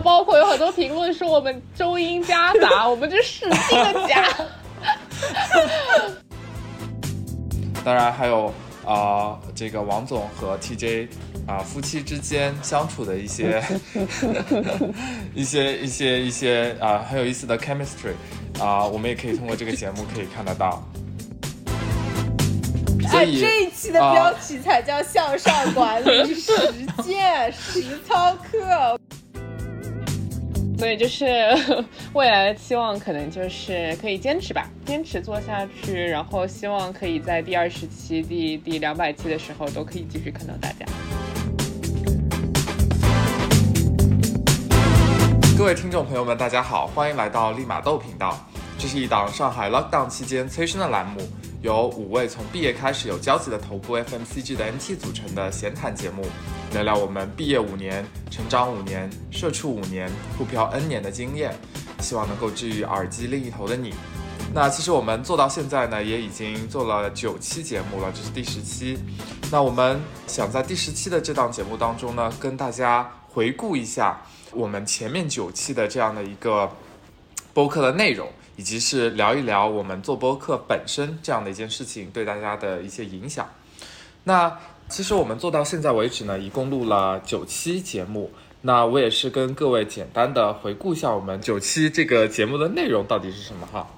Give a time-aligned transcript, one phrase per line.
[0.00, 4.24] 包括有很多评论说我们周英夹杂， 我们就使劲的夹。
[7.84, 8.52] 当然还有
[8.86, 11.08] 啊、这个王总和 TJ
[11.46, 13.62] 啊、夫妻之间相处的一些
[15.34, 18.14] 一些一些一些啊、很有意思的 chemistry
[18.60, 20.82] 啊、我们也可以通过这个节目可以看得到。
[23.08, 26.52] 所哎，以这一期的标题才叫向上管理实
[27.02, 28.98] 践实操课。
[30.80, 31.26] 所以就是
[32.14, 40.86] 未来的期望，可能就是可以坚持吧，坚持做下去，然后希望可以在第二十期、第第两百期的时候都可以继续看到大家。
[45.58, 48.34] 各位听众朋友们，大家好，欢迎来到立马豆频道。
[48.78, 51.20] 这是一档上海 lockdown 期间催生的栏目，
[51.62, 56.24] 由五位从毕业开始有交集的头部 FMCG 的 NT 组成的闲谈节目，
[56.72, 61.54] 聊聊我们毕业五年、成长五年、社畜五年、互漂 N 年的经验，
[62.00, 63.92] 希望能够治愈耳机另一头的你。
[64.54, 68.98] 那其实我们做到现在呢，也已经做了九期节目了，这是第十期。
[69.52, 76.74] 那我们想在第十期的这档节目当中呢，跟大家回顾一下我们前面九期的这样的一个
[77.52, 78.26] 播客的内容，
[78.60, 83.48] 以及是聊一聊我们做播客本身这样的一件事情对大家的一些影响。
[84.24, 84.54] 那
[84.90, 88.30] 其实我们做到现在为止呢，一共录了九期节目。
[88.60, 93.88] 那我也是跟各位简单的回顾一下我们九期这个节目的内容到底是什么哈。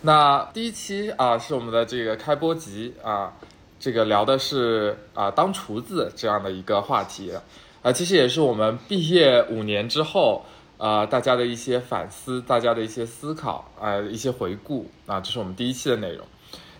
[0.00, 3.34] 那第一期啊是我们的这个开播集啊，
[3.78, 7.30] 这个聊的是啊当厨子这样的一个话题
[7.82, 10.46] 啊，其实也是我们毕业五年之后
[10.80, 16.26] 啊大家的一些反思，大家的一些思考啊一些回顾啊，这是我们第一期的内容。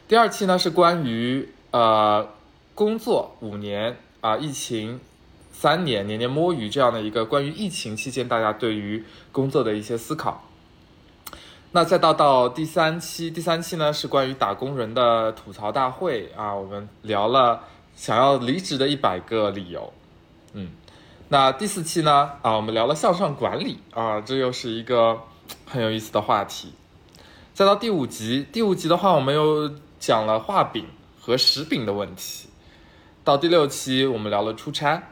[0.08, 2.26] 第二期呢是关于呃
[2.74, 4.98] 工作五年啊疫情
[5.52, 10.44] 三年年年摸鱼这样的一个关于疫情期间大家对于工作的一些思考。
[11.72, 17.62] 那再到到第三期，第三期呢是关于打工人的吐槽大会啊，我们聊了
[17.94, 19.92] 想要离职的一百个理由，
[21.32, 25.20] 那第四期呢啊，我们聊了向上管理啊，这又是一个
[25.64, 26.72] 很有意思的话题。
[27.54, 30.86] 再到第五集，第五集的话，我们又讲了画饼
[31.20, 32.48] 和食饼的问题。
[33.22, 35.04] 到第六期，我们聊了出差。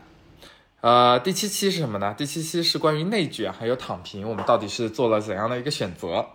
[0.81, 2.13] 呃，第七期是什么呢？
[2.19, 6.27] 第七期是关于内卷还有躺平，我们到底是做了怎样的一个选择？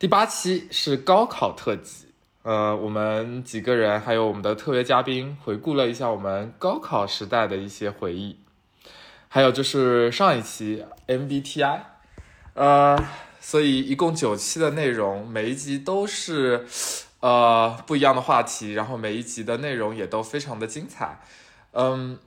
[0.00, 2.06] 第八期是高考特辑，
[2.42, 8.36] 呃，我们几个人还有我们的特约嘉宾回顾了一下我们高考时代的一些回忆，
[9.32, 11.78] 还有就是上一期 MBTI，
[12.54, 12.98] 呃，
[13.40, 16.66] 所以一共九期的内容，每一集都是
[17.20, 21.20] 呃不一样的话题，然后每一集的内容也都非常的精彩，
[21.74, 22.18] 嗯，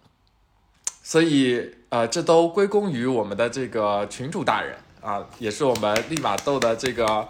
[1.03, 7.27] 所以呃这都归功于我们的这个群主大人啊，也是我们立马豆的这个。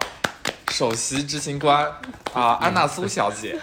[0.70, 1.86] 首席执行官
[2.32, 3.56] 啊，安娜苏小姐。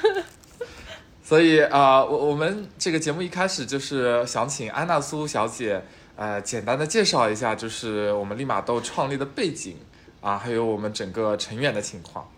[1.22, 5.84] 所以啊，我我们这个节目一开始就是想请安娜苏小姐，
[6.22, 9.76] 呃，简单的介绍一下，就是我们立马豆创立的背景
[10.22, 12.30] 啊，还有我们整个成员的情况。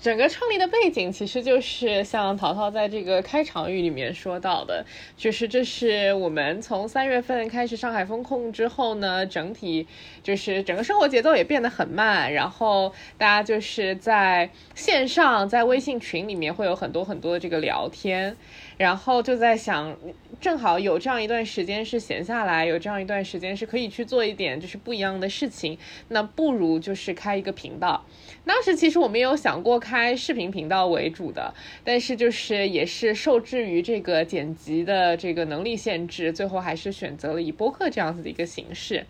[0.00, 4.82] 整个创立的背景其实就是像淘淘在这个开场语里面说到的，
[5.14, 9.86] 就是这是我们从三月份开始上海封控之后呢，整体
[10.22, 18.34] 就是整个生活节奏也变得很慢，然后大家就是在线上在微信群里面会有很多很多的这个聊天，
[18.78, 19.94] 然后就在想，
[20.40, 25.76] 正好有这样一段时间是闲下来，有这样一段时间是可以去做一点就是不一样的事情，
[26.08, 28.04] 那不如就是开一个频道。
[28.44, 39.04] 当时其实我们有想过开视频频道为主的，但是就是也是受制于这个剪辑的这个能力限制，最后还是选择了以播客这样子的一个形式。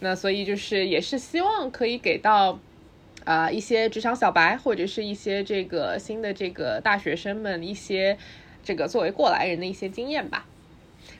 [0.00, 2.58] 那所以就是也是希望可以给到
[3.24, 8.16] 啊、一些职场小白或者是一些这个新的这个大学生们一些
[8.62, 10.46] 这个作为过来人的一些经验吧。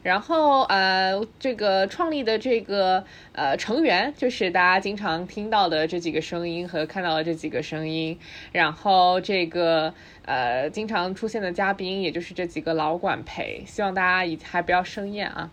[0.06, 8.16] 然后呃，这个创立的这个呃成员就是大家经常听到的这几个声音和看到的这几个声音，
[8.52, 9.92] 然后这个
[10.24, 15.50] 呃经常出现的嘉宾也就是这几个老管培，希望大家以还不要生厌啊。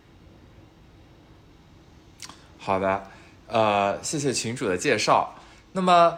[2.60, 3.08] 好的，
[3.48, 5.34] 呃，谢谢群主的介绍。
[5.72, 6.16] 那么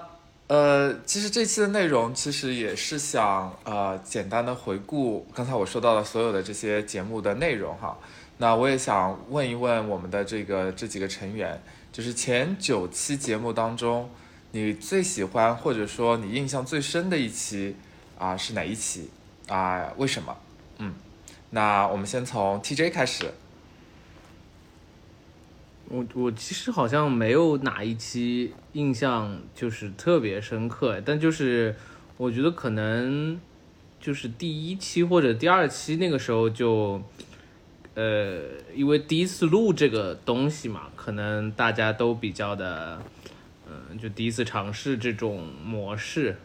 [0.47, 7.97] 呃，其实这期的内容其实也是想呃简单的回顾刚才我说到的所有的这些节目的内容哈。
[8.37, 11.61] 那我也想问一问我们的这个这几个成员，
[11.91, 14.09] 就是前九期节目当中，
[14.51, 17.75] 你最喜欢或者说你印象最深的一期
[18.17, 19.09] 啊、是哪一期
[19.47, 20.35] 啊、为什么？
[20.79, 20.93] 嗯，
[21.51, 23.33] 那我们先从 TJ 开始。
[25.87, 31.75] 我我其实好像没有哪一期印象就是特别深刻，但就是
[32.17, 33.39] 我觉得可能
[34.01, 36.99] 就是第一期或者第二期那个时候就，
[37.95, 38.41] 呃，
[38.75, 43.01] 因为第一次录这个东西嘛，可能大家都比较的，
[43.67, 46.37] 嗯、就第一次尝试这种模式，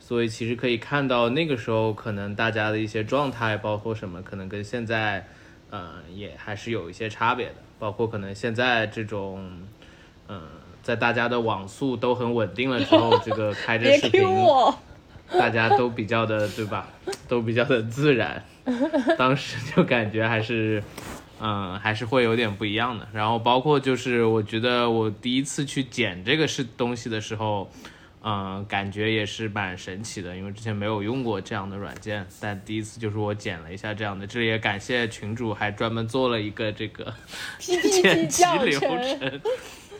[0.00, 5.26] 所以其实可以看到那个时候可能大家的一些状态，包括什么，可能跟现在，
[5.70, 7.54] 呃，也还是有一些差别的。
[7.78, 9.40] 包括可能现在这种，
[10.28, 10.42] 嗯、
[10.82, 14.22] 在大家的网速都很稳定了之后，这个开着视频，
[15.38, 16.88] 大家都比较的，对吧？
[17.28, 18.44] 都比较的自然。
[19.18, 20.82] 当时就感觉还是，
[21.40, 23.06] 嗯，还是会有点不一样的。
[23.12, 27.68] 然后包括就是，我觉得我第一次去剪这个是东西的时候，
[28.22, 34.24] 嗯，感觉也是蛮神奇的，因为之前没有用过这样的软件，但第一次就是我剪了一下这样的。
[34.24, 37.12] 这里也感谢群主还专门做了一个这个
[37.58, 39.40] 剪辑教流程，程，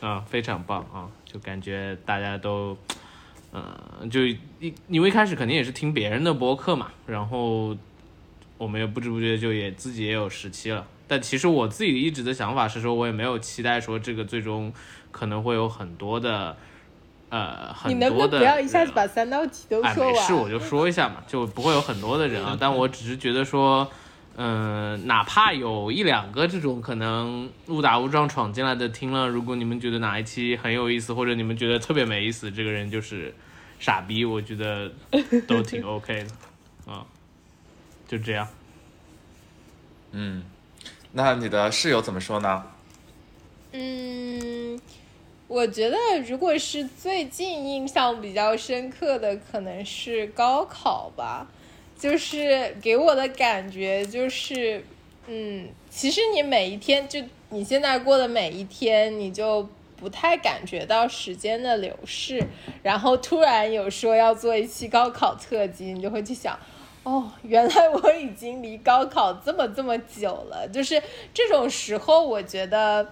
[0.01, 1.11] 啊，非常棒啊！
[1.25, 2.77] 就感觉大家都，
[3.53, 4.39] 嗯、就一
[4.89, 7.77] 因为一开始肯定也是听别人的播客嘛，然后
[8.57, 10.87] 我们也不知不觉就也自己也有十期了。
[11.07, 14.73] 但其实我自己一直的想法是说，我也没有期待说这个最终
[15.11, 16.57] 可能会有很多的，
[17.29, 20.13] 呃，很你能不多的能不要一下子把三道题都哎，说完？
[20.15, 22.57] 没事，我就说一下嘛，就不会有很多的人啊。
[22.61, 23.87] 但我只是觉得说，
[24.37, 33.35] 嗯、哪怕有一两个这种可能误打误撞闯进来的听了，如果你们觉得哪一期很有意思，或者你们觉得特别没意思，这个人就是
[33.79, 34.91] 傻逼，我觉得
[35.47, 37.05] 都挺 OK 的，啊，
[38.09, 38.49] 就这样。
[40.13, 40.43] 嗯，
[41.13, 42.65] 那你的室友怎么说呢？
[43.73, 44.81] 嗯，
[45.49, 45.97] 我觉得
[46.29, 51.47] 如果是最近印象比较深刻的，可能是高考吧，
[52.03, 54.85] 就是给我的感觉就是，
[55.29, 59.69] 嗯，其实你每一天就你现在过的每一天，你就。
[59.95, 62.45] 不太感觉到时间的流逝，
[62.83, 66.59] 然后突然有说要做一期高考特辑，你就会去想，
[67.05, 70.69] 哦，原来我已经离高考这么这么久了。
[70.73, 71.01] 就是
[71.33, 73.09] 这种时候，我觉得，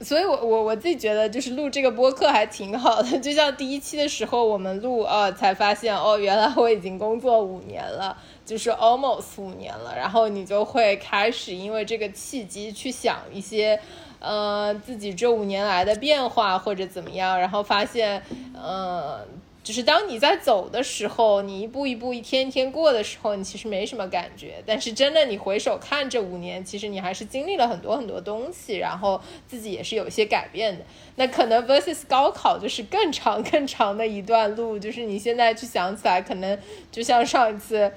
[0.00, 3.18] 所以我我我自己觉得，就是录这个播客还挺好的。
[3.18, 9.94] 就像第一期的时候，我们录，呃，才发现，哦，原来我已经工作五年了，就是 almost 五年了。
[9.96, 13.80] 然后你就会开始因为这个契机去想一些。
[14.18, 18.20] 呃，自己这五年来的变化或者怎么样，然后发现，
[18.54, 19.20] 嗯，
[19.66, 24.62] 就是当你在走的时候，你一步一步、一天一天过的时候，你其实没什么感觉。
[24.64, 30.84] 但是真的，你回首看这五年，其实你还是经历了很多很多东西，然后自己也是有一些改变的。
[31.16, 36.56] 那可能 versus 高考就是更长更长的一段路，就是你现在去想起来，可能
[36.92, 37.90] 就像上一次。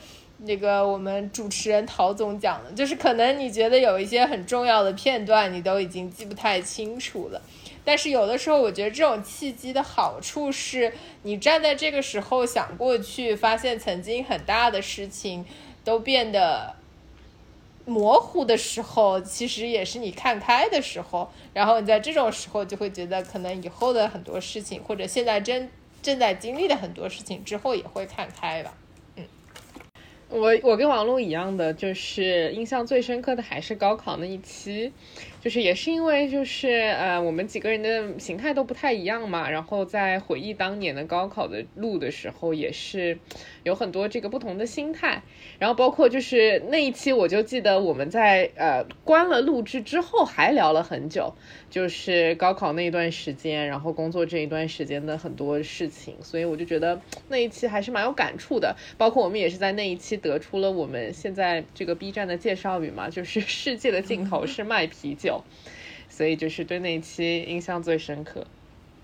[0.43, 7.41] 那个我们主持人陶总讲的，就是可能你觉得有一些很重要的片段，你都已经记不太清楚了。
[7.85, 10.93] 但是有的时候，我觉得这种契机的好处是，
[11.23, 15.45] 你站在这个时候想过去，发现曾经很大的事情
[15.83, 16.75] 都变得
[17.85, 21.31] 模糊的时候，其实也是你看开的时候。
[21.53, 25.69] 然后你在这种时候就会觉得，可能以后的很多事情，或者现在正
[26.01, 28.73] 正在经历的很多事情之后，也会看开吧。
[29.15, 29.25] 嗯
[30.31, 34.93] 我我跟王璐一样的，就是印象最深刻的还是高考那一期，
[35.41, 43.17] 就是也是因为就是呃我们几个人的形态都不太一样嘛，然后在回忆当年的高考的路的时候，也是
[43.63, 45.21] 有很多这个不同的心态，
[45.57, 51.33] 然后包括就是那一期我就记得我们在呃关了录制之后还聊了很久，
[51.69, 58.75] 就是高考那一段时间，然后工作这一段时间的很多事情，所以我就觉得那一期还是蛮有感触的。
[58.97, 65.28] 包括我们也是在那一期得出了我们现在这个 B 站的介绍语嘛，就是 世界的尽头是卖啤酒，
[66.09, 68.45] 所以就是对那一期印象最深刻。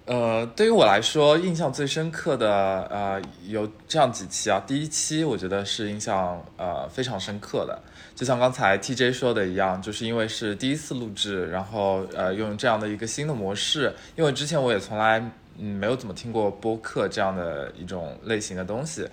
[0.05, 4.61] 呃，对于我来说，印象最深刻的呃有这样几期啊。
[4.67, 7.81] 第一期我觉得是印象呃非常深刻的，
[8.15, 15.17] 就像刚才 TJ 说的一样，就是因为是第一次录制，然后呃用这样的一个新的模式，因为之前我也从来
[15.57, 19.07] 嗯没有怎么听过播客这样的一种类型的东西，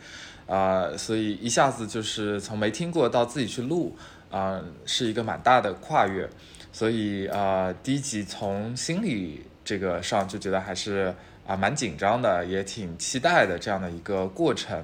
[0.45, 3.97] 呃，所以一下子就是从没听过到自己去录，
[4.31, 6.29] 啊、是一个蛮大的跨越。
[6.73, 11.15] 所以呃，第一集从心理这个上就觉得还是
[11.47, 14.83] 啊、蛮紧张的，也挺期待的这样的一个过程。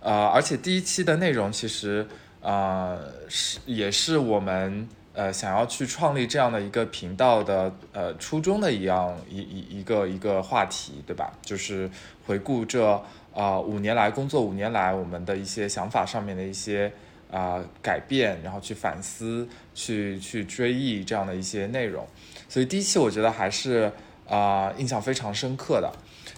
[0.00, 2.06] 呃，而且第一期的内容其实
[2.40, 2.98] 呃
[3.28, 11.32] 是也是我们呃想要去创立这样的一个频道的呃初衷的一样一一一个一个话题，对吧？
[11.40, 11.88] 就是
[12.26, 13.00] 回顾这
[13.32, 16.92] 呃五年来工作五年来我们的一些想法上面的一些
[17.32, 22.06] 啊改变，然后去反思，去去追忆这样的一些内容。
[22.48, 23.90] 所以第一期我觉得还是
[24.28, 25.90] 啊印象非常深刻的。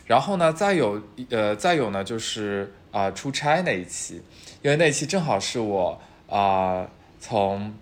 [0.07, 4.23] 然后呢，再有呃再有呢就是啊出差那一期，
[4.63, 6.87] 因为那一期正好是我啊
[7.19, 7.75] 从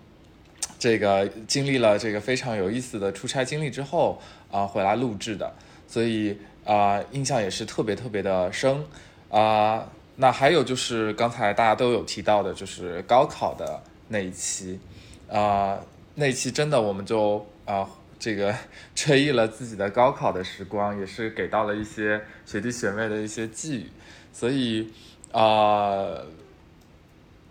[0.79, 5.53] 这个经历了这个非常有意思的出差经历之后啊回来录制的，
[5.87, 8.85] 所以啊印象也是特别特别的深
[9.29, 9.85] 啊。
[10.15, 14.79] 那还有就是刚才大家都有提到的，就是高考的那一期
[15.29, 15.79] 啊
[16.15, 17.87] 那一期真的我们就啊。
[18.19, 18.55] 这个
[18.95, 23.89] 追忆了自己的高考的时光，也是给到了一些学弟学妹的一些寄语，
[24.31, 24.89] 所以
[25.33, 26.07] 啊，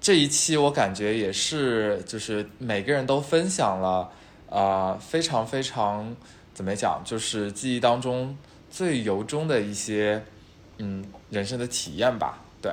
[0.00, 4.10] 这一期我感觉也是，就是每个人都分享了
[4.48, 6.16] 啊非常非常
[6.54, 8.34] 怎么讲，就是记忆当中
[8.70, 10.24] 最由衷的一些
[10.78, 12.72] 嗯人生的体验吧，对。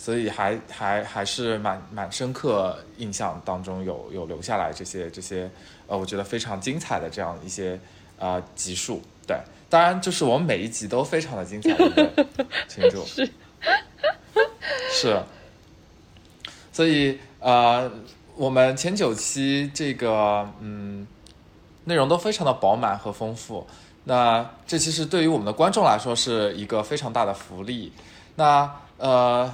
[0.00, 5.50] 所以还还还是蛮蛮深刻印象当中有有留下来这些这些
[5.86, 7.78] 呃我觉得非常精彩的这样一些
[8.18, 9.36] 啊集数对。
[9.68, 11.76] 当然就是我们每一集都非常的精彩
[12.66, 13.30] 庆祝 是。
[14.90, 15.22] 是。
[16.72, 17.92] 所以呃
[18.36, 21.06] 我们前九期这个嗯
[21.84, 23.66] 内容都非常的饱满和丰富。
[24.04, 27.92] 那这其实对于我们的观众来说是一个非常大的福利。
[28.36, 29.52] 那呃。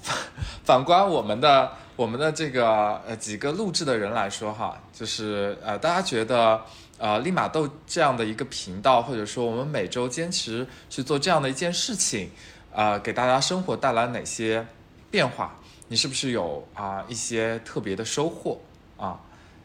[0.00, 0.16] 反
[0.64, 6.62] 反观我们的我们的这个呃几个录制的人来说哈，就是呃大家觉得
[6.98, 12.30] 呃立马豆这样的一个频道，或者说我们每周坚持去做这样的一件事情，
[12.72, 14.64] 啊给大家生活带来哪些
[15.10, 15.58] 变化？
[15.88, 18.60] 你是不是有啊一些特别的收获
[18.96, 19.18] 啊？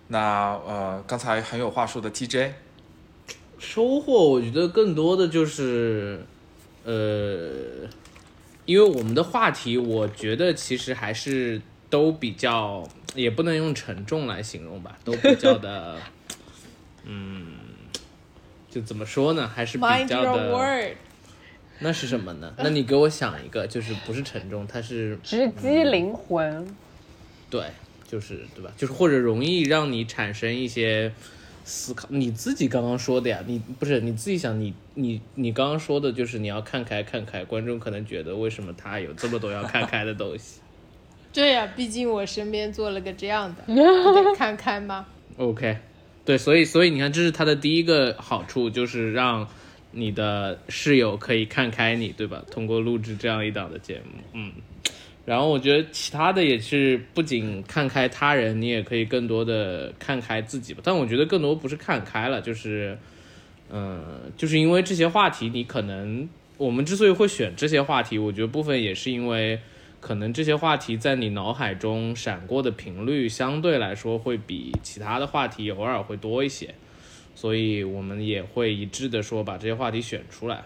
[0.07, 2.53] 那呃刚才很有话说的 TJ，
[3.59, 6.25] 收获我觉得更多的就是
[6.83, 7.87] 呃。
[8.65, 15.97] 因为我们的话题，我觉得其实还是都比较，也不能用沉重来形容吧， 都比较的，
[17.05, 17.57] 嗯，
[18.69, 20.95] 就怎么说呢，还是比较的。
[21.79, 22.53] 那是什么呢？
[22.57, 26.65] 那你给我想一个，就是不是沉重，它是直击灵魂。
[27.49, 27.65] 对，
[28.07, 28.71] 就是对吧？
[28.77, 31.11] 就是或者容易让你产生一些。
[31.63, 40.59] 思考你自己刚刚说的呀，你不是你自己想你你你刚刚说的就是你要看开看开，观众可能觉得为什么他有这么多要看开的东西？
[41.33, 43.63] 对呀，毕竟我身边做了个这样的，
[44.37, 45.05] 看开吗
[45.37, 45.77] ？OK，
[46.25, 49.47] 对，所以所以你看，这是他的第一个好处，就是让
[49.91, 52.43] 你的室友可以看开你，对吧？
[52.51, 54.51] 通过录制这样一档的节目，嗯。
[55.25, 60.81] 然后我觉得其他的也是不仅看开他人，你也可以更多的看开自己吧。
[60.83, 62.97] 但我觉得更多不是看开了，就是，
[63.69, 64.03] 嗯，
[64.35, 66.27] 就是因为这些话题，你可能
[66.57, 69.57] 我们之所以会选这些话题，我觉得部分也是因为
[70.01, 76.75] 可能这些话题在你脑海中闪过的频率相对来说会比其他的话题偶尔会多一些，
[77.33, 80.63] 所以我们也会一致的说把这些话题选出来。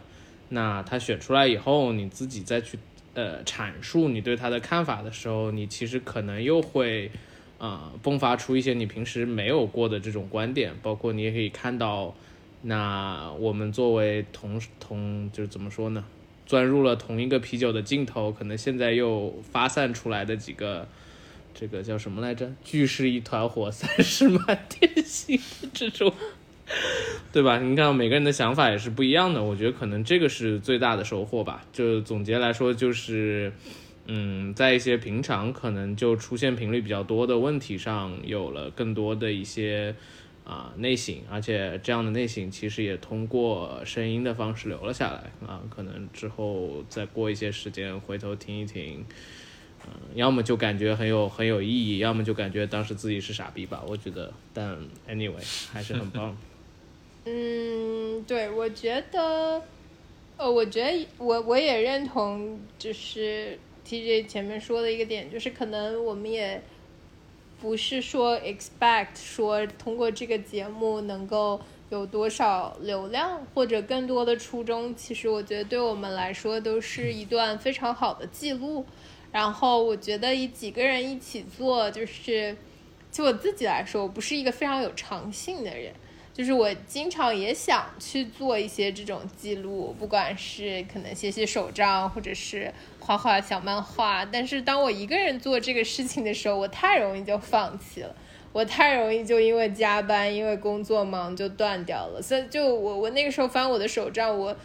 [0.50, 2.80] 那他选出来以后，你自己再去。
[3.18, 7.10] 呃，阐述你对他的看法的时候，你其实可能又会，
[7.58, 12.14] 啊，迸发出一些你平时没有过的这种观点，包括你也可以看到，
[12.62, 16.06] 那我们作为同同就是怎么说呢，
[16.46, 20.88] 钻入了同一个啤酒的镜头，可能现在又发散出来的几个，
[21.56, 22.54] 这个叫什么来着？
[22.64, 25.42] 聚是一团火， 散是满天星
[25.74, 26.14] 这种。
[27.38, 27.60] 对吧？
[27.60, 31.64] 你看每个人的想法也是不一样的，我觉得可能这个是最大的收获吧。
[31.72, 33.54] 就总结来说，就是，
[34.08, 39.94] 嗯，在一些平常可能就出现频率比较多的问题上，有了更多的一些
[40.46, 45.62] 啊内省，而且这样的内省其实也通过声音的方式留了下来啊。
[45.70, 49.06] 可能之后再过一些时间回头听一听，
[49.86, 53.84] 嗯，要么就感觉很有很有意义，要么就感觉当时自己是傻逼吧。
[53.88, 54.76] 我觉得，但
[55.08, 56.36] anyway 还是很棒。
[57.30, 59.62] 嗯，对，我觉得，
[60.38, 66.62] 呃，我觉得我我也认同，就是 TJ 前面说的一个点，就是可能我们也
[67.60, 78.86] 不是说 expect 说通过这个节目能够有多少流量，或者更多的初衷，其实我觉得对我们来说都是一段非常好的记录。
[79.34, 82.56] 然后我觉得以几个人一起做，就是
[83.12, 85.94] 就我自己来说，我不是一个非常有长性的人。
[86.38, 94.24] 就是我经常也想去做一些这种记录，不管是可能写写手账，或者是画画小漫画。
[94.24, 98.16] 但是当我一个人做这个事情的时候，我太容易就放弃了，
[98.54, 102.22] 我太容易就因为加班，因为工作忙就断掉了。
[102.22, 104.56] 所以就我我那个时候翻我的手账，我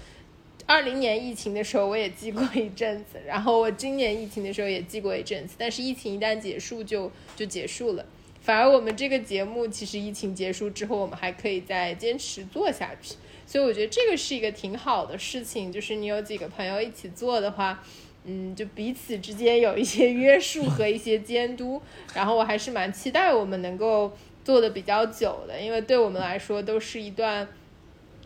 [0.66, 8.04] 二零年疫情的时候我也记过一阵子，然后我今年疫情的时候也记过一阵子，但是疫情一旦结束就就结束了。
[8.42, 13.14] 反而我们这个节目其实疫情结束之后，我们还可以再坚持做下去，
[13.46, 17.82] 所以我觉得这个是一个挺好的事情，就是你有几个朋友一起做的话。
[18.24, 21.82] 嗯，就彼此之间有一些约束和一些监督，
[22.14, 24.12] 然后我还是蛮期待我们能够
[24.44, 27.48] 做的比较久的，因为对我们来说都是一段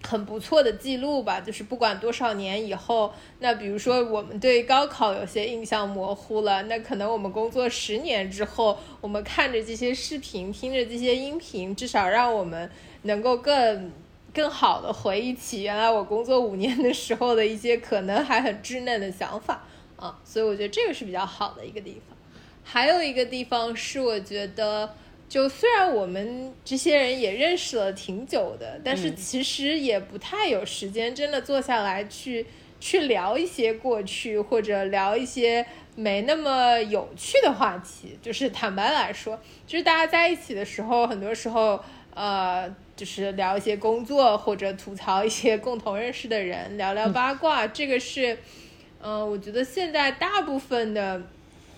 [0.06, 1.40] 很不错的记录吧。
[1.40, 12.70] 就是不管多少年以后，那比如说我们对高考有些印象模糊了，那可能我们工作十年之后，我们看着这些视频，听着这些音频，至少让我们
[13.02, 13.92] 能够更
[14.32, 19.64] 更好的回忆起原来我工作五年的时候的一些可能还很稚嫩的想法。
[19.96, 22.14] 啊，所以我觉得这个是比较好的一个地方。
[22.62, 24.94] 还有一个地方是，我觉得
[25.28, 32.46] 就虽然我们这些人也认识了挺久的，但是其实也不太有时间真的坐下来去
[32.80, 38.18] 去聊一些过去，或者聊一些没那么有趣的话题。
[38.22, 41.82] 就是坦白来说，就是大家在一起的时候，很多时候
[42.14, 48.38] 呃，就是聊一些工作，或者吐槽一些共同认识的人，聊聊八卦，这个是。
[48.98, 51.22] 嗯，我觉得现在大部分的，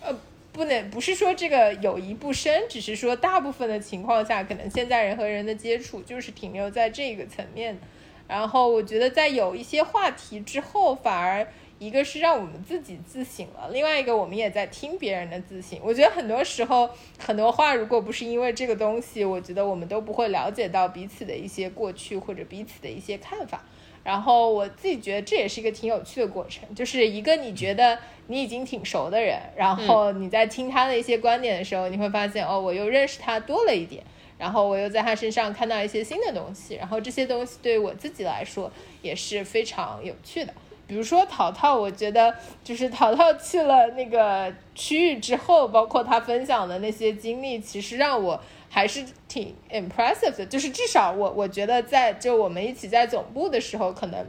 [0.01, 0.15] 呃，
[0.53, 7.79] 不能不是说这个友谊不深，只是说大部分的情况下，可能现在人和人的接触就是停留在这个层面。
[8.27, 11.47] 然后我觉得在有一些话题之后，反而
[11.79, 15.79] 一个是让我们自己自省了，另外一个我们也在听别人的自省。
[15.83, 23.63] 我觉得很多时候很多话，如果不是因为这个东西，我觉得我们都不会了解到彼此的一些过去或者彼此的一些看法。
[24.09, 27.99] 然后我自己觉得这也是一个挺有趣的过程，就是一个你觉得
[28.29, 34.03] 你已经挺熟的人，然后你在听他的一些观点的时候，你会发现哦，我又认识他多了一点，
[34.39, 38.73] 然后我又在他身上看到一些新的东西，然后这些东西对我自己来说
[39.03, 40.55] 也是非常有趣的。
[40.87, 42.35] 比如说淘淘，我觉得
[42.65, 48.41] 就是淘淘去了那个区域之后，包括他分享的那些经历，其实让我。
[48.69, 54.27] 还是挺 impressive 的，就是至少我我觉得在就我们一起在总部的时候，可能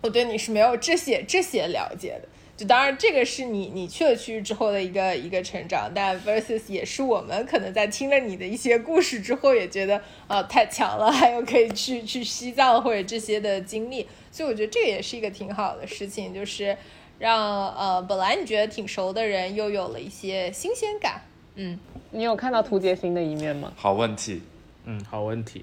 [0.00, 2.28] 我对你是没有这些这些了解的。
[2.56, 16.76] 就当然这个是你你去了区域之后的一个一个成长，但 versus 也是我们可能在听了你的一些故事之后，也觉得啊太强了，还有可以去去西藏或者这些的经历，所以我觉得这也是一个挺好的事情，就是
[17.20, 21.22] 让呃本来你觉得挺熟的人又有了一些新鲜感，
[21.58, 21.78] 嗯。
[22.10, 23.70] 你有看到涂杰新的一面吗？
[23.76, 24.42] 好问题，
[24.86, 25.62] 嗯，好问题。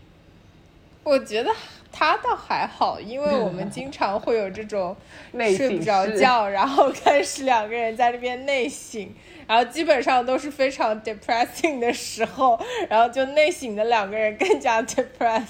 [1.03, 1.51] 我觉得
[1.91, 4.95] 他倒还好，因为我们经常会有这种
[5.33, 9.07] 睡不着觉，然后开始两个人在那边内省，
[9.47, 15.45] 然后基本上都是非常 depressing 的时候，然后就内省的两个人更加 depress。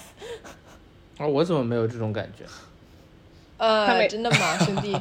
[1.17, 2.45] 啊，我怎么没有这种感觉？
[3.57, 4.95] 呃，真的吗， 兄弟？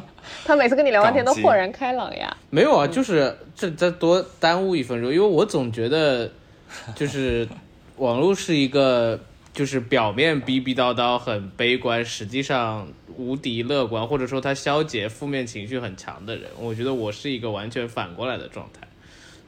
[0.44, 2.36] 他每次跟你聊完天都豁然开朗呀。
[2.50, 6.30] 没有啊，就是这再多耽误一分钟，因为我总觉得，
[6.94, 7.48] 就是
[7.96, 9.18] 网络是一个，
[9.52, 12.86] 就是表面逼逼叨叨很悲观，实际上
[13.16, 16.48] 无敌乐观，或者说他消解负面情绪很强的人。
[16.58, 18.86] 我觉得我是一个完全反过来的状态，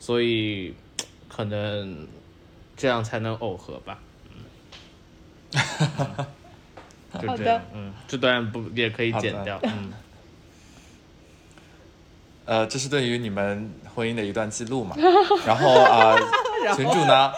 [0.01, 0.75] 所以
[1.29, 2.07] 可能
[2.77, 3.99] 这样才能耦合吧。
[5.53, 6.27] 嗯。
[7.19, 9.93] 就这样，嗯，这段不也可以剪掉，嗯。
[12.45, 14.97] 呃，这是对于你们婚姻的一段记录嘛？
[15.45, 16.17] 然后啊，
[16.77, 17.33] 群主呢？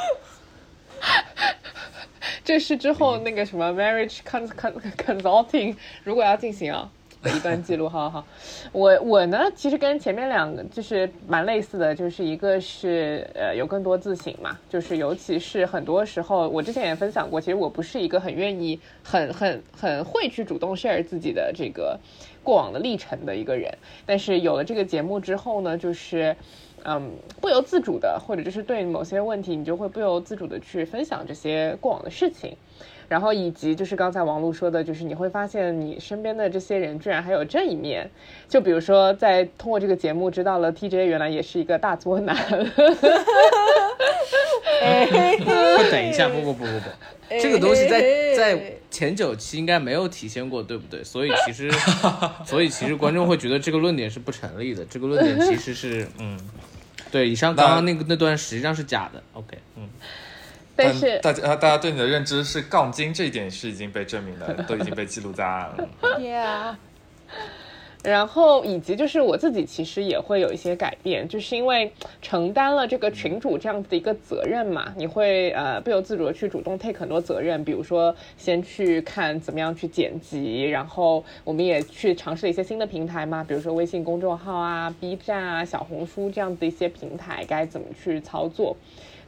[2.44, 6.90] 这是之后那个什么 marriage consulting 如果要进行啊。
[7.36, 8.24] 一段记录，好好，
[8.72, 21.98] 我我呢，其实跟前面两个就是蛮类似的，就是一个是呃有更多自省嘛，就是尤其是很多时候，我之前也分享过，其实我不是一个很愿意、很很很会去主动 share 自己的这个
[22.42, 23.72] 过往的历程的一个人，
[24.06, 26.36] 但是有了这个节目之后呢，就是
[26.84, 27.10] 嗯
[27.40, 32.56] 不由自主的，或者就是对某些问题，你就会不由自主的去分享这些过往的事情。
[33.08, 38.10] 然后以及就是刚才王璐说的，就是你会发现你身边的这些人居然还有这一面，
[38.48, 42.36] 就比如说在通过这个节目知道了 TJ 原来也是一个大作男。
[45.38, 46.90] 不，等一下，不不不不不，
[47.40, 48.00] 这个东西在
[48.36, 51.02] 在前九期应该没有体现过，对不对？
[51.02, 51.70] 所以其实，
[52.44, 54.84] 所以其实观众会觉得这个论点是不成立的。
[54.84, 56.38] 这个论点其实是，嗯，
[57.10, 59.22] 对，以上刚刚那个那段实际上是假的。
[59.32, 59.88] OK，嗯。
[60.78, 65.88] 但是大家大家对你的认知是杠精，这一点是已经被证明的，都已经被记录在案了。
[66.18, 66.76] Yeah。
[68.04, 88.76] 然后以及就是我自己其实也会有一些改变，就是因为承担了这个群主这样子的一个责任嘛，你会呃不由自主的去主动 take 很多责任，比如说先去看怎么样去剪辑，然后我们也去尝试了一些新的平台嘛，比如说微信公众号啊、B 站啊、小红书这样子的一些平台该怎么去操作。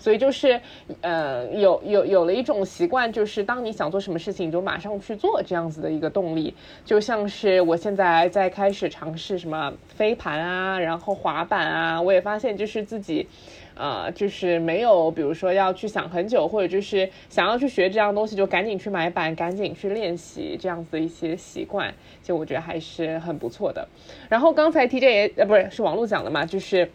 [0.01, 0.59] 所以就是，
[1.03, 6.55] 呃，有有有了一种习惯，就是当你想做什么事情，你就马上去做这样子的一个动力。
[6.87, 13.29] 就像是我现在在开始尝试什么飞盘啊，然后滑板啊，我也发现就是自己，
[13.75, 23.87] 呃，就是没有，比如说要去想很久，或者就是想要去学这样东西，就赶紧去买板，赶紧去练习这样子的一些习惯，就我觉得还是很不错的。
[24.31, 26.91] 然后刚才 TJ 也呃不是是网络讲的嘛，就是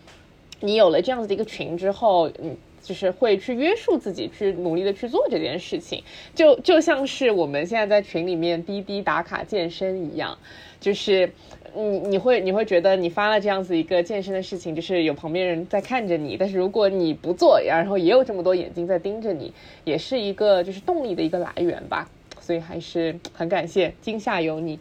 [0.62, 2.58] 你有了这样子的一个群之后，嗯。
[2.86, 6.04] 就是会去约束自己，去努力的去做这件事情，
[6.36, 10.38] 就就像是我们现在在群里面滴滴打卡健身一样，
[10.80, 11.32] 就是
[11.76, 19.52] 你你会你会觉得你发了这样子一个健身的事情，就是有旁边人在看着你，但是如果你不做，然后也有这么多眼睛在盯着你，
[19.84, 22.08] 也是一个就是动力的一个来源吧，
[22.40, 24.80] 所以还是很感谢今夏有你。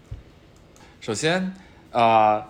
[1.00, 1.54] 首先，
[1.90, 2.44] 呃，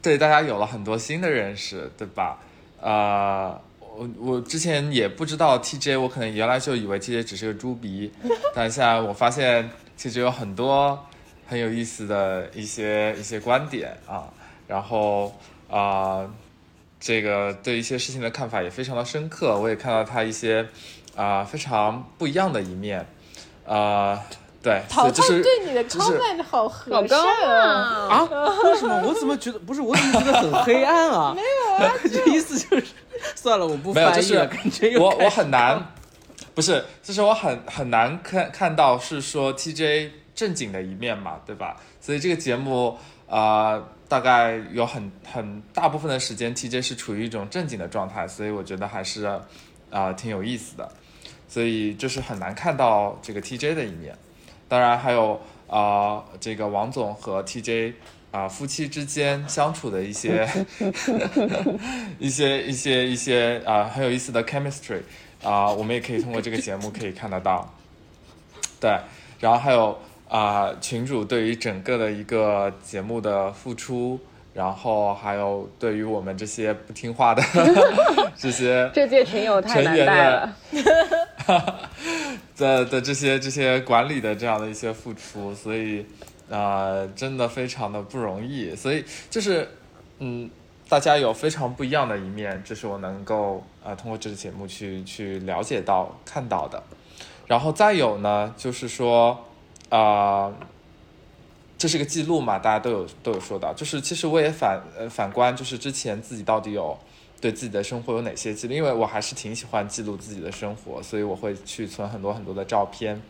[0.00, 2.40] 对大家有了很多新的认识，对吧？
[2.80, 3.60] 呃。
[3.96, 8.10] 我我之前也不知道 TJ，我可能原来就以为 TJ 只是个猪鼻，
[8.54, 10.98] 但现在我发现其实有很多
[11.46, 14.24] 很有意思的一些一些观点啊，
[14.66, 15.34] 然后
[15.70, 16.24] 啊，
[16.98, 20.66] 这个对一些事情的看法也非常的深刻，我也看到他一些
[21.14, 23.06] 啊非常不一样的一面，
[23.66, 24.18] 啊。
[24.62, 27.18] 对，淘淘对你的 comment 好和善
[27.50, 28.08] 啊！
[28.08, 28.28] 啊？
[28.62, 29.02] 为什么？
[29.08, 29.80] 我怎么觉得不是？
[29.82, 31.32] 我怎么觉得很黑暗啊？
[31.34, 32.86] 没有啊，这意思就是
[33.34, 34.46] 算了，我不翻译了。
[34.46, 35.92] 感觉我我很难，
[36.54, 41.76] 不是，就是我很很难看看到是说 TJ 正经的一面嘛，对吧？
[42.00, 49.24] 所以这个节目啊，大概有很很大部分的时间 TJ 是处于一种正经的状态，所以我觉得还是
[49.90, 50.90] 啊挺有意思的，
[51.48, 54.16] 所以就是很难看到这个 TJ 的一面。
[54.68, 57.92] 当然还有啊，这个王总和 TJ
[58.32, 60.48] 啊夫妻之间相处的一些
[62.18, 65.02] 一些一些一些啊很有意思的 chemistry
[65.44, 67.72] 啊，我们也可以通过这个节目可以看得到。
[68.80, 68.90] 对，
[69.38, 69.96] 然后还有
[70.28, 74.18] 啊群主对于整个的一个节目的付出，
[74.54, 77.42] 然后还有对于我们这些不听话的
[78.36, 80.56] 这些 这届群友太难带了。
[82.56, 86.06] 的的这些这些管理的这样的一些付出，所以
[86.52, 88.76] 啊，真的非常的不容易。
[88.76, 89.66] 所以就是，
[90.18, 90.50] 嗯，
[90.88, 96.82] 大家有非常不一样的一面，这是我能够啊通过这个节目去去了解到看到的。
[97.46, 99.44] 然后再有呢，就是说
[99.88, 100.52] 啊，
[101.78, 103.72] 这是个记录嘛，大家都有都有说到。
[103.72, 106.96] 就是其实我也反呃反观，就是之前自己到底有。
[107.42, 108.72] 对自己的生活有哪些记录？
[108.72, 113.20] 因为我还是挺喜欢记录自己的生活，所以我会去存很多很多的照片，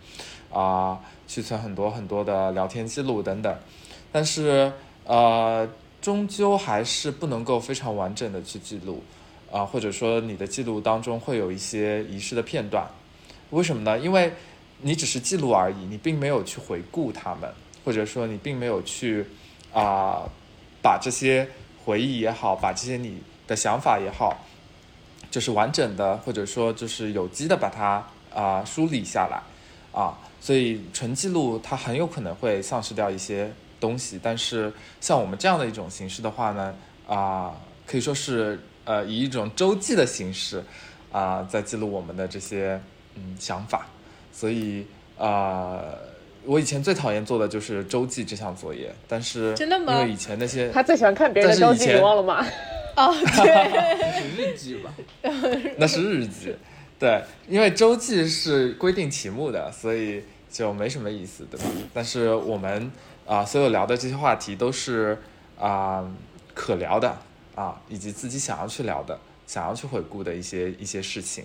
[0.53, 3.57] 啊，去存很多很多的聊天记录等等。
[4.13, 4.73] 但是，
[5.05, 5.69] 呃，
[6.01, 9.03] 终究还是不能够非常完整的去记录，
[9.51, 12.87] 啊，或者说你的记录当中会有一些遗失的片段。
[13.51, 13.99] 为什么呢？
[13.99, 14.33] 因为
[14.83, 17.53] 你只是记录而已，你并没有去回顾他们，
[17.85, 19.27] 或者说你并没有去
[19.73, 20.23] 啊，
[20.83, 21.49] 把这些
[21.85, 23.23] 回忆也好，把这些你。
[23.45, 24.39] 的想法也好，
[25.29, 29.43] 就是完整的，或者说就是有机的把它啊梳理下来
[29.93, 34.19] 啊，所以纯记录它很有可能会丧失掉一些东西。
[34.21, 36.75] 但是像我们这样的一种形式的话呢，
[37.07, 37.55] 啊，
[37.87, 40.65] 可以说是呃以一种周记的形式
[41.13, 42.81] 啊在记录我们的这些
[43.15, 43.87] 嗯想法。
[44.33, 44.85] 所以
[45.17, 45.81] 啊，
[46.45, 49.93] 我以前最讨厌做的就是周记这项作业，但是真的吗？
[49.95, 52.45] 因为以前那些他最喜欢看别人的周记，你忘了吗？
[52.97, 54.93] 哦，对， 是日记吧？
[55.79, 56.55] 那是日记，
[57.03, 61.67] 对，因为周记是规定题目的，所以就没什么意思，对吧？
[61.93, 62.93] 但是我们
[63.27, 65.19] 啊，所有聊的这些话题都是
[65.59, 66.09] 啊
[66.55, 67.19] 可聊的
[67.57, 71.45] 啊，以及自己想要去聊的、想要去回顾的一些一些事情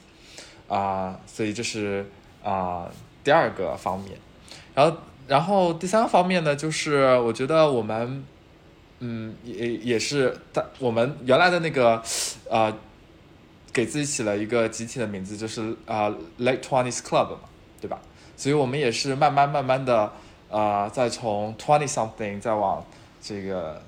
[0.67, 2.05] 啊，所以这是
[2.43, 2.87] 啊
[3.23, 4.15] 第二个方面。
[4.75, 8.23] 然后，然后第三个方面呢，就是我觉得我们。
[8.99, 12.01] 嗯，也也是，但我们原来的那个，
[12.49, 12.75] 呃，
[13.77, 16.09] 给自己起了一个集体的名字，就是啊
[16.39, 17.41] ，Late Twenties Club 嘛，
[17.79, 17.99] 对吧？
[18.35, 20.11] 所以我们也是慢慢慢慢的，
[20.49, 22.83] 呃，再从 Twenty something 再往
[23.21, 23.79] 这个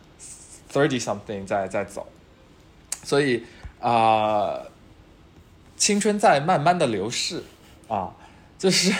[0.71, 2.05] Thirty something 再再走，
[3.03, 3.43] 所以
[3.81, 4.59] 啊，
[5.75, 7.41] 青春在慢慢的流逝
[7.87, 8.13] 啊，
[8.59, 8.93] 就是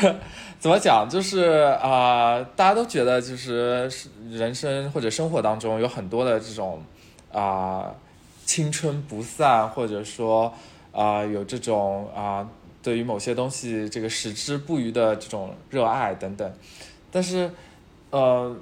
[0.60, 1.42] 怎么讲，就是
[1.84, 3.88] 啊、大家都觉得就是
[4.32, 6.84] 人生或者生活当中有很多的这种
[7.32, 7.94] 啊、
[8.44, 10.52] 青春不散，或者说
[10.92, 12.50] 啊、有这种啊、
[12.82, 16.54] 对于某些东西这个矢志不渝的这种热爱等等，
[17.12, 17.52] 但是
[18.10, 18.56] 呃，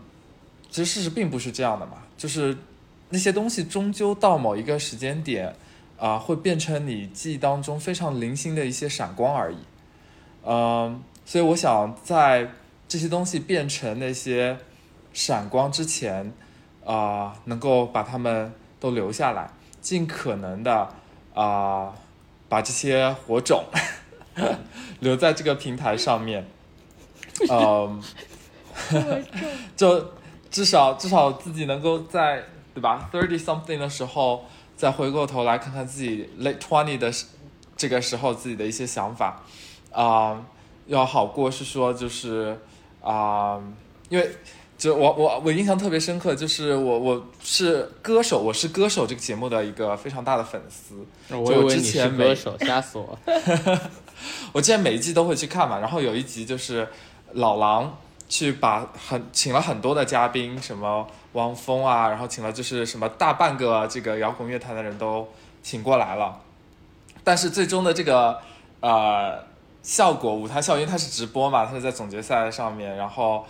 [0.69, 2.57] 其实事实并不是这样的嘛，就是
[3.09, 5.55] 那些东西终究到某一个时间点
[5.97, 9.57] 啊、会变成你记忆当中非常零星的一些闪光而已。
[10.43, 12.49] 嗯，所以我想在
[12.87, 14.57] 这些东西变成那些
[15.11, 16.31] 闪光之前，
[16.85, 19.49] 啊、能够把它们都留下来，
[19.81, 20.87] 尽可能的
[21.33, 21.93] 啊、
[22.49, 23.63] 把这些火种
[25.01, 26.47] 留在这个平台上面。
[27.49, 28.01] 嗯，
[29.75, 30.13] 就
[30.49, 37.25] 至少至少自己能够在对吧 thirty something 的时候，再回过头来看看自己 late twenty 的时
[37.75, 39.43] 这个时候自己的一些想法，
[39.91, 40.43] 啊、
[40.87, 42.59] 要好过是说就是
[43.01, 43.61] 啊、
[44.09, 44.31] 因为
[44.77, 50.95] 就我我我印象特别深刻，就是我我是歌手，我是歌手这个节目的一个非常大的粉丝，
[51.35, 53.17] 我以为你是之前没歌手，吓死我！
[54.53, 56.87] 我之前每一季都会去看嘛，然后有一集就是
[57.33, 57.97] 老狼
[58.29, 65.27] 去把很请了很多的嘉宾，什么汪峰啊，然后请了就是什么大半个这个摇滚乐坛的人都
[65.63, 66.39] 请过来了，
[67.23, 68.39] 但是最终的这个
[68.81, 69.43] 呃
[69.81, 73.43] 效果舞台效应，它是直播嘛，它是在总决赛上面，然后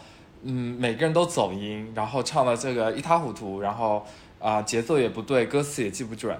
[0.43, 4.05] 嗯每个人都走音，然后唱的这个一塌糊涂，然后
[4.39, 6.37] 啊、节奏也不对，歌词也记不准，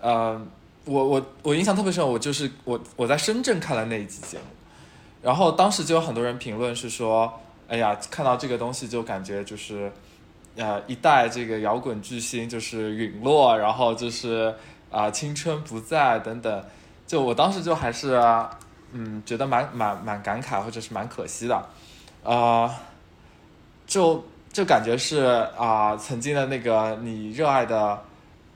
[0.00, 0.40] 呃。
[0.86, 4.44] 我我我印象特别深，我就是我我在深圳看了那一集节目，
[5.22, 9.90] 然后当时就有很多人评论是说，哎呀，看到这个东西就感觉就是，
[10.56, 14.54] 呃，一代这个摇滚巨星就是陨落，然后就是
[14.90, 16.64] 啊、青春不在等等，
[17.06, 18.20] 就我当时就还是
[18.92, 21.66] 嗯觉得蛮蛮蛮感慨或者是蛮可惜的，
[22.22, 22.70] 呃，
[23.86, 25.18] 就就感觉是
[25.56, 28.02] 啊、曾经的那个你热爱的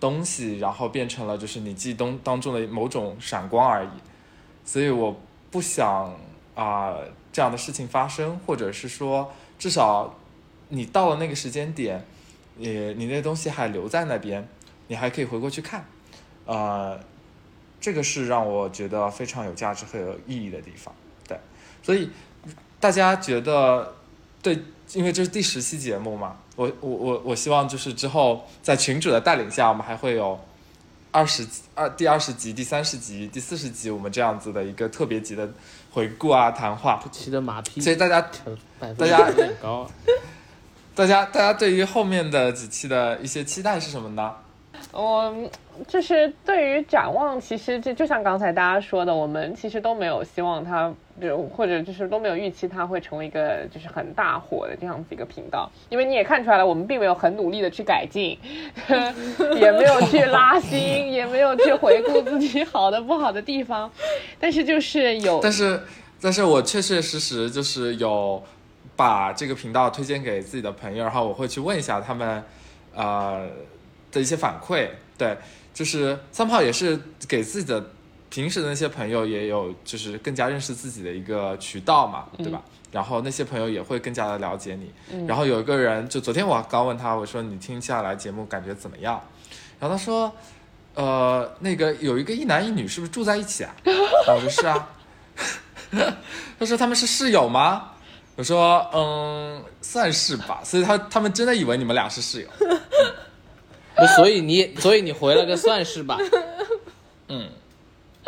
[0.00, 3.90] 东西，然后变成了就是你记忆当当中的某种闪光而已。
[4.64, 5.18] 所以我
[5.50, 6.14] 不想
[6.54, 6.94] 啊、
[7.32, 10.14] 这样的事情发生，或者是说至少
[10.68, 12.04] 你到了那个时间点，
[12.56, 14.46] 你你那东西还留在那边，
[14.88, 15.84] 你还可以回过去看，
[16.46, 16.98] 呃，
[17.80, 20.92] 这个是让我觉得非常有价值和有意义的地方。
[21.26, 21.38] 对，
[21.82, 22.10] 所以
[22.80, 23.94] 大家觉得
[24.42, 24.58] 对，
[24.94, 30.38] 因为这是第十期节目嘛，我我我我希望就是之后在群主的带领下，我们还会有
[31.10, 35.48] 二十二第二十集、第三十集、第四十集，我们这样子的一个特别集的
[35.92, 37.00] 回顾啊谈话。
[37.04, 38.20] 这期的马屁所以大家
[38.80, 39.90] 大家有点高啊。
[40.94, 44.34] 大家大家对于后面的几期的一些期待是什么呢？
[44.90, 45.32] 我
[45.86, 58.38] 就是对于展望，其实这就像刚才大家说的，我们其实都没有希望它，就或者就是都没有预期它会成为一个就是很大火的这样子一个频道，因为你也看出来了，我们并没有很努力的去改进，
[59.56, 63.90] 也没有去拉新，也没有去回顾自己好的不好的地方，
[64.38, 65.80] 但是就是有但是，
[66.20, 68.42] 但是我确确实实就是有
[68.96, 72.42] 把这个频道推荐给自己的朋友，然后我会去问一下他们，
[72.94, 73.48] 呃
[74.10, 74.88] 的一些反馈。
[75.16, 75.36] 对，
[75.74, 77.84] 就是三炮也是给自己的
[78.30, 82.62] 平时的那些朋友也有就是更加认识自己的一个渠道嘛，对吧？
[82.90, 85.26] 然后那些朋友也会更加的了解你。
[85.26, 89.20] 然后有一个人，就昨天我刚问他，我说你听下来节目感觉怎么样？
[89.78, 90.32] 然后他说，
[90.94, 93.74] 呃，那个有一个一男一女，是不是住在一起啊？
[93.84, 94.88] 我说是啊。
[96.58, 97.92] 他说他们是室友吗？
[98.36, 100.60] 我说嗯，算是吧。
[100.64, 102.48] 所以他他们真的以为你们俩是室友。
[103.96, 106.16] 不所以你所以你回了个算是吧，
[107.26, 107.48] 嗯，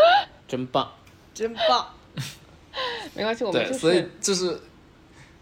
[0.49, 0.91] 真棒。
[1.35, 1.87] 真棒。
[3.15, 4.61] 没关系，我们对，就所以是就是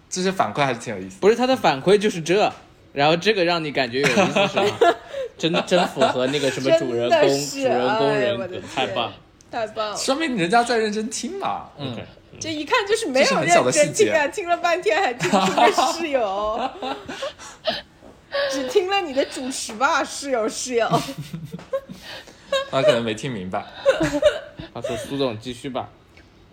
[0.08, 1.20] 这些反馈还是挺有意思的。
[1.20, 2.52] 不是他的反馈就是这，
[2.92, 4.78] 然后这个让你感觉有意思是吗？
[5.36, 9.16] 真 真符合那个什么主人公主人公哎人格太棒了。
[9.50, 9.96] 太棒了！
[9.96, 11.70] 说明人家在认真听嘛。
[11.78, 11.96] 嗯
[12.40, 16.70] 这一看就是没有认真听啊，听了半天还听出个室友，
[18.50, 20.88] 只听了你的主持吧，室友室友。
[22.70, 23.66] 他可能没听明白。
[24.80, 25.88] 他说苏总继续吧。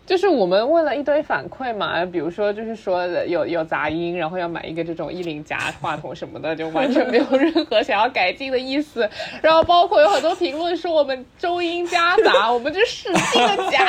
[0.05, 9.09] 就是我们问了一堆反馈嘛，比如说就是说有有杂音，然后要买一个这种一零夹话筒什么的，就完全没有任何想要改进的意思。
[9.41, 13.87] 然后包括有很多评论说我们周音夹杂，我们就使劲的夹。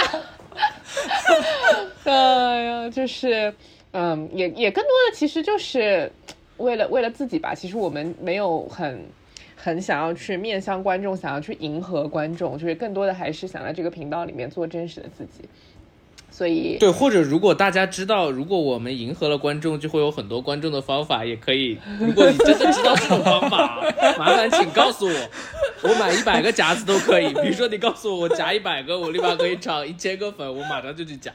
[2.04, 3.52] 哎呀，就是，
[3.92, 6.10] 嗯，也也更多的其实就是
[6.56, 7.54] 为了为了自己吧。
[7.54, 9.04] 其实我们没有很
[9.56, 15.48] 很想要去面向观众，想要去迎合观众，就是更多的还是想在这个频道里面做真实的自己。
[16.30, 21.78] 所以对，或者如果大家知道，如果我们迎合了观众，就会有很多观众的方法，也可以。
[21.98, 23.82] 如果你真的知道这种方法，
[24.18, 25.30] 麻烦请告诉我，
[25.82, 27.32] 我买一百个夹子都可以。
[27.32, 31.32] 比如说你告诉我，我夹一百个，我立马可以涨一千个粉，我马上就去夹，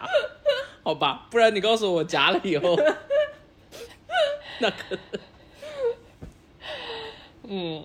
[0.83, 1.25] 好吧？
[1.31, 2.77] 不然你告诉我，我夹了以后，
[4.59, 4.99] 那可能。
[7.47, 7.83] 嗯，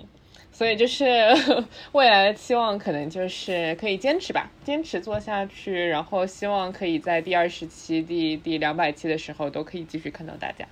[0.57, 1.05] 所以就是
[1.93, 10.67] 未来的期望，可能就是可以坚持吧，坚持做下去，然后希望可以在第二十期、第第两百期的时候，都可以继续看到大家。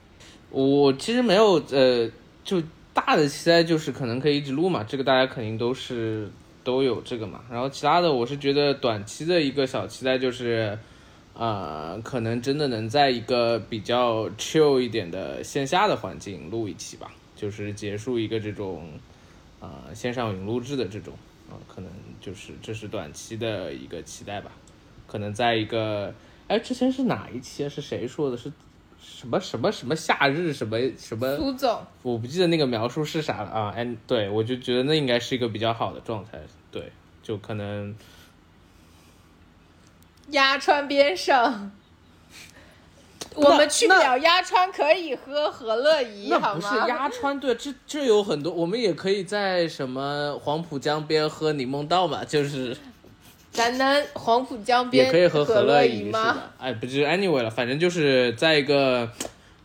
[0.48, 2.10] 我其实没有呃，
[2.42, 2.62] 就
[2.94, 6.30] 大的期待就是可能可以一直录嘛，这个大家肯定都是
[6.62, 7.42] 都有这个嘛。
[7.50, 10.78] 然后其他的，我是觉得短期的一个小期待就是，
[11.34, 18.88] 呃，可能真的能在一个比较 chill 一点的线下的环境录一期吧，就是结束一个这种
[19.86, 21.14] 呃线上云录制的这种
[21.50, 24.50] 啊、可能就是这是短期的一个期待吧。
[25.06, 26.12] 可能在一个，
[26.48, 27.68] 哎，之前是哪一期啊？
[27.68, 28.36] 是谁说的？
[28.36, 28.50] 是
[28.98, 31.36] 什么什么什么夏日什么什么？
[31.36, 33.70] 苏总，我不记得那个描述是啥了啊。
[33.76, 36.40] 哎，对我就觉得那应该是一个比较好的状态。
[36.72, 36.90] 对，
[37.22, 37.94] 就可能
[40.30, 41.70] 压川边上，
[43.34, 46.60] 我们去不了鸭川，可以喝和乐怡，好吗？
[46.60, 52.76] 是鸭川，对，这这有很多，我们也可以在什么黄浦江边喝柠檬道嘛，就是
[53.50, 56.42] 咱能黄浦江边也可以喝和乐怡吗？
[56.58, 59.10] 哎，不是 anyway 了，反正就是在一个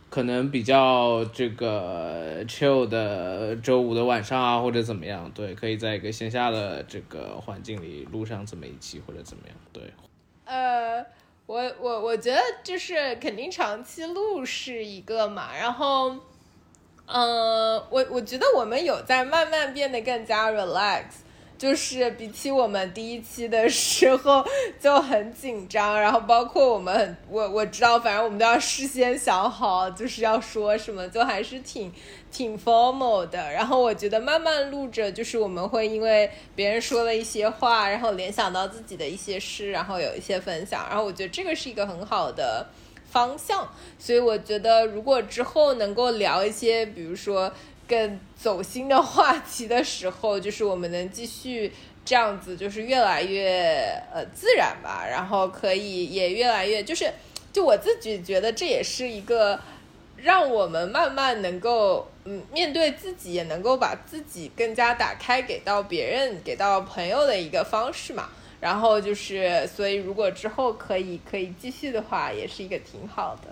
[0.08, 9.82] 可能比较这个 chill 的周五的晚上啊，或者怎么样，对，可以在一个线下的这个环境里录上这么一期或者怎么样，对。
[10.44, 11.06] 呃，
[11.50, 16.14] 我我我觉得就是肯定长期录是一个嘛，然后，
[17.06, 21.06] 呃，我我觉得我们有在慢慢变得更加 relax。
[21.58, 24.42] 就是比起我们第一期的时候
[24.80, 31.92] 就很紧张，然后包括我们很我我知道，反正我们都要事先想好，就是要说什么，就还是挺
[32.30, 33.52] 挺 formal 的。
[33.52, 40.86] 然后我觉得慢慢录着，就是我们会因为别人说了一些话，然后联想到自己的一些事，然后有一些分享。
[40.88, 42.66] 然后我觉得这个是一个很好的
[43.10, 43.68] 方向。
[43.98, 47.52] 所以我觉得如果之后能够聊一些，比如说
[47.88, 51.72] 更走心的话题的时候，就是我们能继续。
[52.02, 57.12] 这样子就是越来越呃自然吧，然后可以也越来越就是，
[57.52, 59.60] 就我自己觉得这也是一个
[60.22, 68.28] 让我们慢慢能够嗯面对自己，也能够把自己更加打开给到别人、给到朋友的一个方式嘛。
[68.60, 73.48] 然后就是，所以如果之后可以可以继续的话，也是一个挺好的。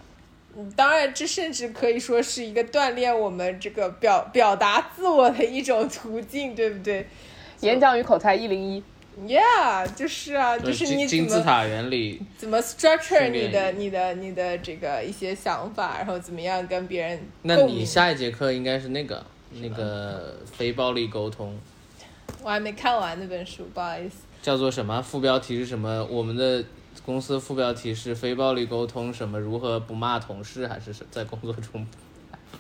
[0.55, 7.07] 嗯，当然，这甚至可以说是一个锻炼我们这个表表达自我的一种途径，对不对
[7.61, 8.83] 演讲与口才一零一，
[9.27, 21.59] ？Yeah，就是啊，就是金你金字塔原理，怎么 structure 你的、你的、你的这个一些想法，然后怎么样跟别人那你下一节课应该是那个那个非暴力沟通，
[22.43, 24.17] 我还没看完那本书，不好意思。
[24.41, 25.03] 叫做什么？
[25.03, 26.05] 副标题是什么？
[26.05, 26.65] 我们的
[27.05, 31.87] 公司副标题是非暴力沟通，什么如何不骂同事，还是什在工作中？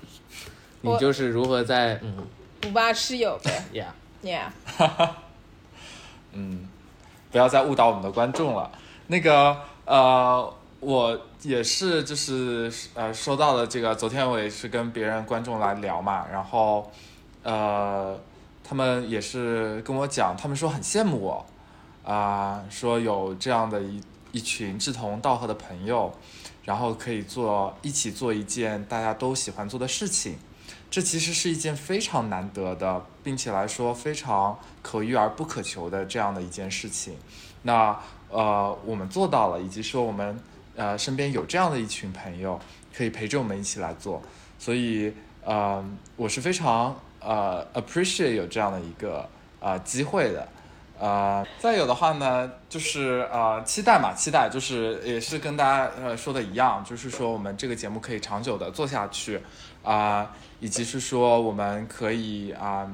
[0.82, 2.26] 你就是如何在嗯
[2.60, 4.48] 不骂室友呗，yeah，，Yeah，
[6.32, 6.68] 嗯，
[7.30, 8.70] 不要再误导我们的观众了。
[9.06, 16.90] 那个呃，我也是就是呃收到了这个，昨天我也是跟别人观众来聊嘛，然后
[17.42, 18.18] 呃
[18.62, 21.46] 他们也是跟我讲，他们说很羡慕我
[22.04, 24.00] 啊、说有这样的一
[24.32, 26.10] 一群志同道合的朋友，
[26.64, 30.38] 然后可以做一起做一件大家都喜欢做的事情。
[30.90, 37.16] 这其实是一件非常难得的，并且来说非常可遇而不可求的这样的一件事情。
[37.62, 37.94] 那
[38.30, 40.38] 呃，我们做到了，以及说我们
[40.76, 42.58] 呃身边有这样的一群朋友
[42.96, 44.22] 可以陪着我们一起来做，
[44.58, 45.12] 所以
[45.44, 45.84] 呃，
[46.16, 49.28] 我是非常呃 appreciate 有这样的一个
[49.60, 50.48] 呃机会的。
[51.00, 59.40] 呃，再有的话呢，就是呃，期待嘛，期待就是也是跟大家呃说的一样，就是说我们这个节目可以长久的做下去，
[59.88, 62.86] 啊、以及是说我们可以啊、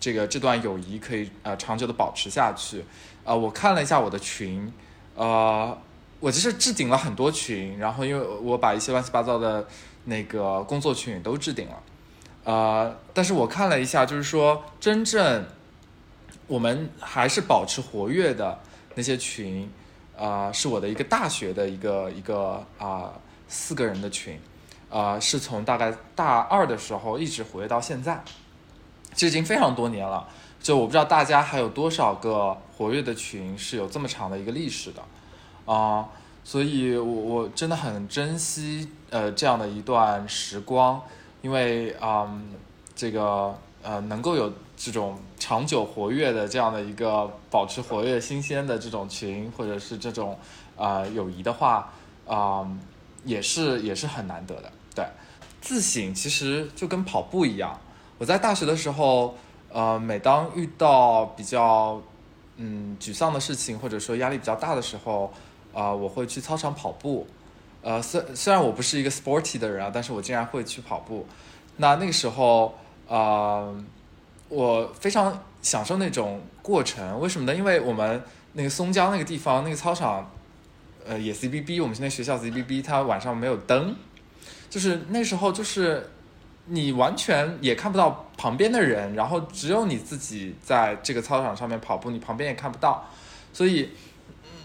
[0.00, 2.82] 这个这段友谊可以呃长久的保持下去。
[3.24, 4.72] 呃，我看了一下我的群，
[5.14, 5.76] 呃，
[6.20, 9.66] 我其实置顶了很多群，然后因为我把一些乱七八糟的
[10.06, 11.82] 那个工作群也都置顶了，
[12.44, 15.44] 呃，但是我看了一下，就是说真正
[16.46, 18.58] 我们还是保持活跃的
[18.94, 19.70] 那些群，
[20.18, 23.12] 啊、是我的一个大学的一个一个啊、
[23.48, 24.40] 四个人的群，
[24.92, 28.22] 啊、是从大概大二的时候一直活跃到现在，
[29.14, 30.28] 这已经非常多年了。
[30.62, 35.02] 就我不知道大家还有多少个活跃的群是有这么长的一个历史的，
[35.64, 36.06] 啊、
[36.44, 41.00] 所以我我真的很珍惜呃这样的一段时光，
[41.40, 42.54] 因为嗯
[42.94, 50.38] 这个呃能够有这种长久活跃的这样的一个保持活跃新鲜的这种群，或者是这种
[50.76, 51.90] 呃友谊的话，
[52.28, 52.64] 啊、
[53.24, 54.70] 也是也是很难得的。
[55.62, 57.80] 自省其实就跟跑步一样，
[58.18, 59.34] 我在大学的时候，
[59.72, 62.02] 呃，每当遇到比较
[62.56, 65.32] 嗯沮丧的事情，或者说压力比较大的时候，
[65.72, 67.26] 啊、我会去操场跑步。
[67.80, 71.26] 呃，虽虽然我不是一个 sporty 的人啊，但是我竟然会去跑步。
[71.78, 72.74] 那那个时候，
[73.08, 73.74] 呃，
[74.48, 77.18] 我非常享受那种过程。
[77.20, 77.54] 为什么呢？
[77.54, 80.30] 因为我们那个松江那个地方那个操场，
[81.06, 83.96] 呃，也 CBB，我们现在学校 CBB，它晚上没有灯，
[84.72, 86.08] 就是那时候就是
[86.64, 93.06] 你完全也看不到旁边的人，然后只有你自己在这个操场上面跑步，你旁边也看不到，
[93.52, 93.90] 所以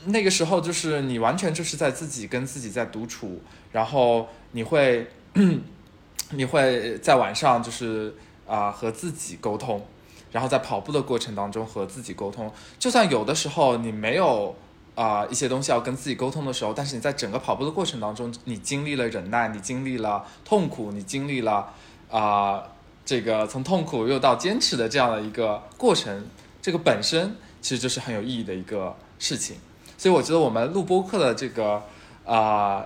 [0.05, 3.41] 那个时候就是你完全就是在自己跟自己在独处，
[3.73, 5.05] 然后你会
[6.31, 8.15] 你会在晚上就是
[8.47, 9.85] 啊、和自己沟通，
[10.31, 12.49] 然后在跑步的过程当中和自己沟通，
[12.79, 14.55] 就算有的时候你没有
[14.97, 21.71] 啊、一些东西要跟自己沟通的时候，但是你在整个跑步的过程当中，你经历了忍耐，你经历了痛苦，你经历了
[22.09, 22.63] 啊、
[23.05, 26.25] 这个从痛苦又到坚持的这样的一个过程，
[26.63, 29.57] 这个本身其实就是很有意义的一个事情。
[29.99, 31.83] 所以我觉得我们录播课的这个
[32.25, 32.83] 啊、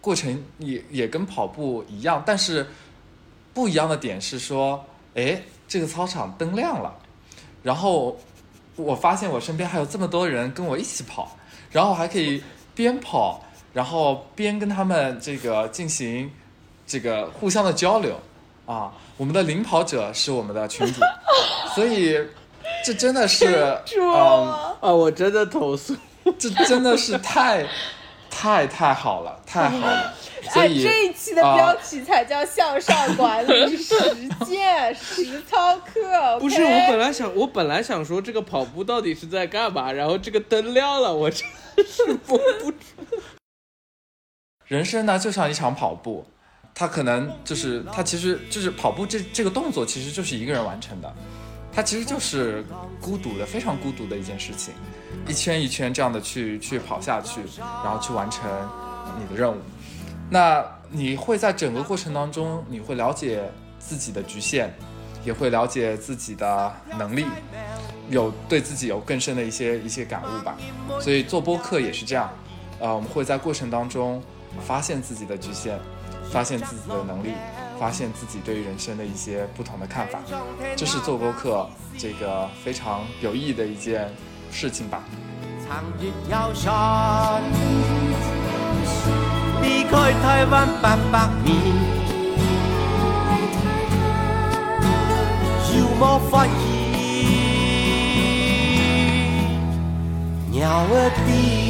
[0.00, 2.68] 过程也也跟跑步一样，但是
[3.52, 4.84] 不一样的点是说，
[5.16, 6.94] 哎，这个操场灯亮了，
[7.64, 8.16] 然后
[8.76, 11.36] 我发现我身边还有这么多人跟我一起跑，
[11.70, 12.42] 然后还可以
[12.74, 13.42] 边跑，
[13.72, 16.30] 然后边跟他们这个进行
[16.86, 18.20] 这个互相的交流
[18.66, 18.92] 啊。
[19.16, 21.00] 我们的领跑者是我们的群主，
[21.74, 22.18] 所以
[22.84, 23.46] 这真的是，
[23.98, 24.50] 嗯，
[24.80, 25.94] 啊，我真的投诉。
[26.38, 27.66] 这真的是太
[28.30, 30.14] 太太好了，太好了。
[30.52, 33.94] 所哎，以这一期的啊标题才叫向上管理实
[34.46, 36.38] 践 实操课。
[36.38, 41.46] 不是，我本来想，我本来想说这个跑步到底是在干嘛，然后这个灯亮了，我真
[41.86, 42.78] 是绷不住。
[44.66, 46.24] 人生呢，就像一场跑步，
[46.74, 51.12] 它可能就是它其实就是跑步这这个动作，其实就是一个人完成的，
[51.72, 52.64] 它其实就是
[53.00, 54.72] 孤独的，非常孤独的一件事情，
[55.26, 58.48] 一圈一圈这样的去去跑下去，然后去完成
[59.18, 59.60] 你的任务。
[60.30, 63.42] 那你会在整个过程当中，你会了解
[63.80, 64.72] 自己的局限，
[65.24, 67.26] 也会了解自己的能力，
[68.08, 70.56] 有对自己有更深的一些一些感悟吧。
[71.00, 72.30] 所以做播客也是这样，
[72.78, 74.22] 呃，我们会在过程当中
[74.64, 75.78] 发现自己的局限，
[76.30, 77.32] 发现自己的能力，
[77.78, 80.20] 发现自己对于人生的一些不同的看法。
[80.76, 81.68] 这是做播客
[81.98, 84.08] 这个非常有意义的一件
[84.52, 85.02] 事情吧。
[85.68, 86.52] 撐越有
[89.62, 91.56] 离开台湾八百年，
[95.74, 96.50] 要麼發現
[100.52, 100.60] 有一
[101.26, 101.69] 啲。